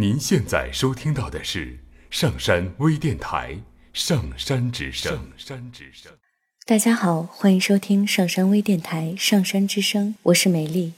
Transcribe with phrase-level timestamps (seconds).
[0.00, 1.76] 您现在收听到的是
[2.08, 3.54] 上山微电台
[3.92, 5.12] 《上山之声》。
[5.16, 6.12] 上山之声，
[6.64, 10.92] 大家好，欢迎收听上山微电台《上山之声》，我是美丽。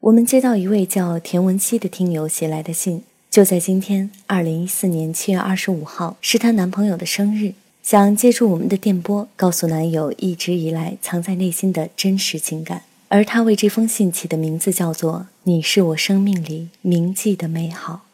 [0.00, 7.52] 我们接到一位叫田文熙的听友写来的信，就在今天，二零一四年七月二十五号，是她男朋友的生日，
[7.82, 12.84] 想借助我们的电波，告诉男友一直以来藏在内心的真实情感。
[13.08, 18.06] 而她为这封信起的名字叫做“你是我生命里铭记的美好”。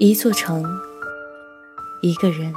[0.00, 0.64] 一座城，
[2.02, 2.54] 一个人，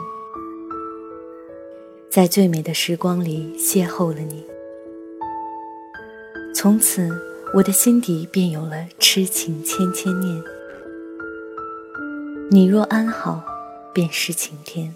[2.07, 4.45] 在最美的时光里邂逅了你。
[6.53, 7.09] 从此，
[7.55, 10.43] 我的心底便有了痴情千千念。
[12.51, 13.43] 你若安好，
[13.91, 14.93] 便是晴天。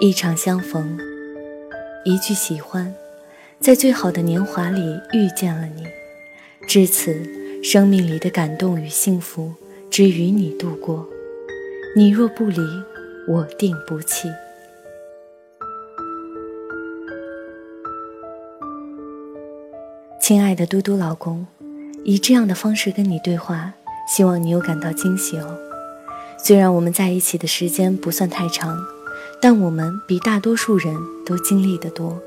[0.00, 0.98] 一场相逢，
[2.04, 2.94] 一句喜欢，
[3.58, 4.82] 在最好的年华里
[5.14, 5.82] 遇见了你。
[6.68, 7.22] 至此，
[7.62, 9.54] 生命里的感动与幸福。
[9.96, 11.06] 只与你度过，
[11.94, 12.58] 你若不离，
[13.28, 14.28] 我定不弃。
[20.20, 21.46] 亲爱的嘟嘟老公，
[22.02, 23.74] 以这样的方式跟你对话，
[24.08, 25.56] 希望你有感到惊喜哦。
[26.44, 28.76] 虽然我们在一起的时间不算太长，
[29.40, 30.92] 但我们比大多数人
[31.24, 32.20] 都经历的多。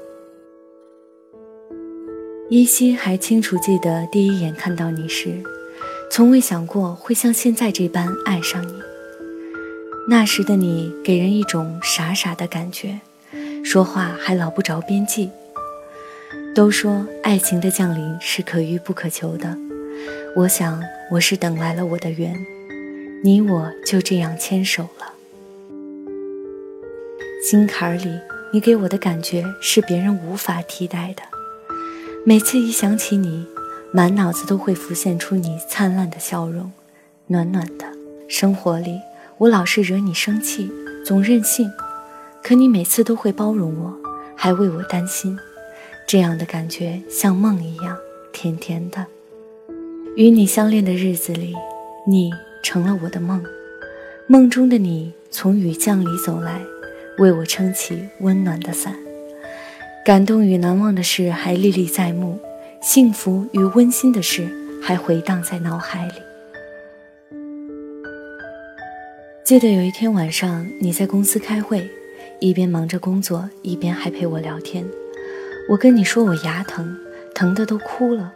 [2.50, 5.44] 依稀还清楚记得第一眼看到你时。
[6.10, 8.74] 从未想过会像现在这般爱上你。
[10.10, 13.00] 那时的你给人一种傻傻的感觉，
[13.64, 15.30] 说话还老不着边际。
[16.56, 19.56] 都说爱情的降临是可遇不可求的，
[20.36, 22.36] 我想我是等来了我的缘，
[23.24, 25.14] 你我就这样牵手了。
[27.44, 28.20] 心坎里，
[28.52, 31.22] 你给我的感觉是别人无法替代的。
[32.26, 33.46] 每次一想起你。
[33.94, 36.72] 满脑子都会浮现出你灿烂的笑容，
[37.28, 37.86] 暖暖的。
[38.28, 39.00] 生活里，
[39.38, 40.70] 我老是惹你生气，
[41.06, 41.72] 总任性，
[42.44, 43.94] 可你每次都会包容我，
[44.36, 45.38] 还为我担心。
[46.06, 47.98] 这样的感觉像梦一样
[48.34, 49.06] 甜甜的。
[50.18, 51.56] 与你相恋的日子里，
[52.06, 52.32] 你
[52.62, 53.42] 成了我的梦，
[54.28, 56.62] 梦中的你从雨降里走来，
[57.20, 58.94] 为我撑起温暖的伞。
[60.06, 62.40] 感动与难忘的事还历历在目。
[62.88, 64.48] 幸福与温馨的事
[64.82, 66.14] 还回荡在脑海里。
[69.44, 71.86] 记得有一天晚上，你在公司开会，
[72.40, 74.86] 一边忙着工作，一边还陪我聊天。
[75.70, 76.98] 我跟你说我牙疼，
[77.36, 78.32] 疼的都哭了。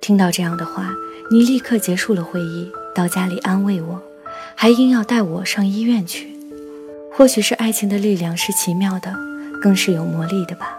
[0.00, 0.90] 听到这样的话，
[1.30, 4.02] 你立刻结束了会议，到家里安慰我，
[4.56, 6.26] 还硬要带我上医院去。
[7.12, 9.14] 或许是爱情的力量是奇妙的，
[9.62, 10.76] 更是有魔力的吧。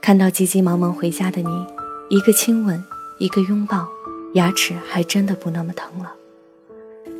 [0.00, 1.75] 看到急急忙忙回家的你。
[2.08, 2.84] 一个亲吻，
[3.18, 3.88] 一个拥抱，
[4.34, 6.14] 牙齿还真的不那么疼了。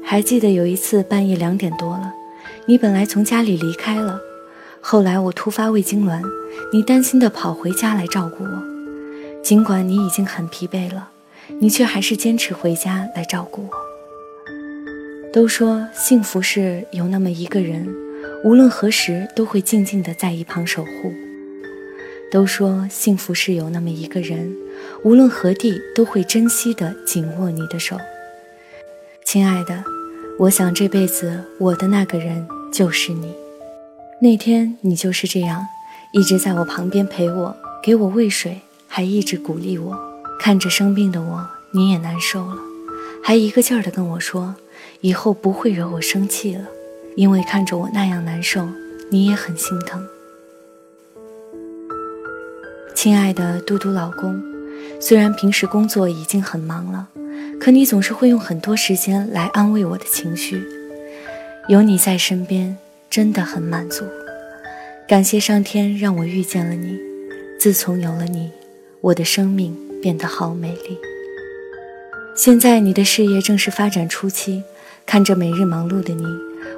[0.04, 2.12] 还记得有一次半夜两点多了，
[2.66, 4.20] 你本来从家里离开了，
[4.80, 6.22] 后来我突发胃痉挛，
[6.72, 8.62] 你担心的跑回家来照顾我。
[9.42, 11.10] 尽管你已经很疲惫了，
[11.58, 13.70] 你却还是坚持回家来照顾我。
[15.32, 17.92] 都说幸福是有那么一个人，
[18.44, 21.12] 无论何时都会静静的在一旁守护。
[22.30, 24.54] 都说幸福是有那么一个人，
[25.04, 27.96] 无论何地都会珍惜的紧握你的手。
[29.24, 29.84] 亲爱的，
[30.40, 33.32] 我想这辈子我的那个人就是你。
[34.20, 35.66] 那天你就是这样，
[36.12, 39.98] 一直在我旁边陪我，给我喂水，还一直鼓励我。
[40.38, 42.56] 看着生病的我，你也难受了，
[43.22, 44.54] 还一个劲儿的跟我说，
[45.00, 46.64] 以后不会惹我生气了，
[47.14, 48.68] 因为看着我那样难受，
[49.10, 50.06] 你也很心疼。
[53.06, 54.42] 亲爱的嘟嘟老公，
[55.00, 57.06] 虽然平时工作已经很忙了，
[57.60, 60.60] 可你总是会用很多时间来安慰我的情绪。
[61.68, 62.76] 有你在身边，
[63.08, 64.02] 真的很满足。
[65.06, 66.98] 感谢上天让我遇见了你。
[67.60, 68.50] 自从有了你，
[69.00, 70.98] 我的生命变得好美丽。
[72.34, 74.64] 现在你的事业正是发展初期，
[75.06, 76.24] 看着每日忙碌的你，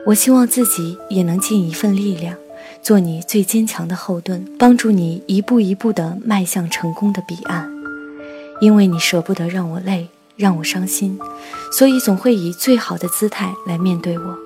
[0.05, 2.37] 我希望自己也能尽一份力量。
[2.83, 7.71] 做你最坚强的后盾，帮助你一步一步地迈向成功的彼岸。
[8.61, 11.19] 因为你舍不得让我累，让我伤心，
[11.73, 14.39] 所以总会以最好的姿态来面对我。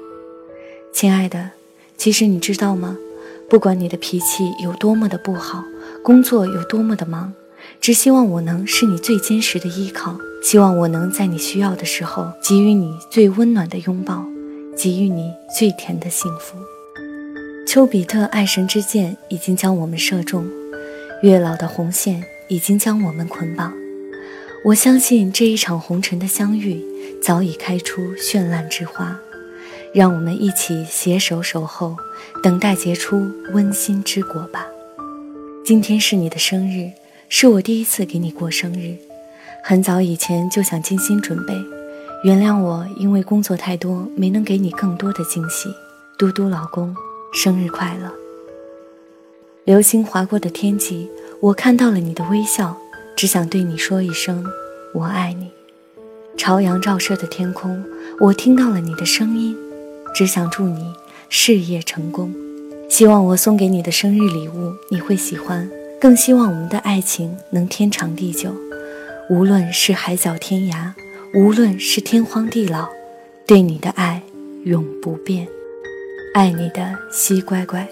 [0.93, 1.51] 亲爱的，
[1.97, 2.97] 其实你知道吗？
[3.49, 5.63] 不管你的脾气有多么的不好，
[6.03, 7.33] 工作有多么的忙，
[7.81, 14.27] 只希望我能是你最坚实的依靠，希望我能在你需要的时候给予你最温暖的拥抱，
[14.77, 16.57] 给予你最甜的幸福。
[17.67, 20.47] 丘比特爱神之箭已经将我们射中，
[21.23, 23.73] 月老的红线已经将我们捆绑。
[24.65, 26.85] 我相信这一场红尘的相遇
[27.23, 29.19] 早已开出绚烂之花，
[29.95, 31.97] 让我们一起携手守候，
[32.43, 34.67] 等待结出温馨之果吧。
[35.65, 36.91] 今天是你的生日，
[37.29, 38.97] 是我第一次给你过生日，
[39.65, 41.55] 很早以前就想精心准备，
[42.25, 45.71] 原谅我因为工作太多没能给你更多的惊喜。
[46.19, 46.95] 嘟嘟老公，
[47.35, 48.13] 生日快乐！
[49.65, 51.09] 流星划过的天际，
[51.41, 52.77] 我看到了你的微笑。
[53.17, 54.45] 只想对你说一声，
[54.95, 55.51] 我爱你。
[56.37, 57.83] 朝阳照射的天空，
[58.21, 59.57] 我听到了你的声音。
[60.15, 60.93] 只想祝你
[61.31, 62.35] 事业成功。
[62.91, 65.67] 希望我送给你的生日礼物你会喜欢，
[65.99, 68.55] 更希望我们的爱情能天长地久。
[69.31, 70.93] 无论是海角天涯，
[71.35, 72.89] 无论是天荒地老，
[73.47, 74.23] 对你的爱
[74.65, 75.49] 永不变。
[76.35, 77.87] 爱你的西乖乖。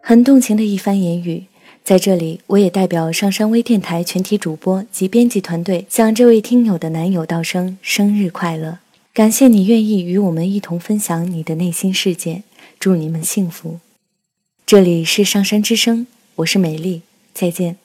[0.00, 1.46] 很动情的一番言语，
[1.82, 8.78] 在这里，我也代表上山微电台全体主播及编辑团队，向这位听友的男友道声生日快乐！
[9.12, 12.44] 感谢你愿意与我们一同分享你的内心世界，
[12.78, 13.80] 祝你们幸福。
[14.64, 17.02] 这里是上山之声，我是美丽，
[17.34, 17.78] 再见。